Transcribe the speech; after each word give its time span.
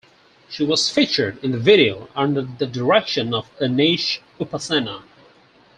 She 0.49 0.65
was 0.65 0.89
featured 0.89 1.37
in 1.43 1.51
the 1.51 1.59
video 1.59 2.09
under 2.15 2.41
the 2.41 2.65
direction 2.65 3.35
of 3.35 3.55
Aneesh 3.59 4.17
Upasana. 4.39 5.03